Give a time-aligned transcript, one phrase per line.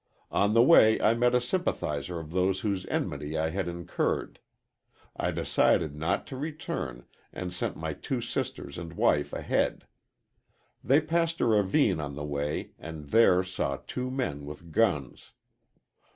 [0.31, 4.39] On the way I met a sympathizer of those whose enmity I had incurred.
[5.15, 9.85] I decided not to return and sent my two sisters and wife ahead.
[10.83, 15.33] They passed a ravine on the way and there saw two men with guns.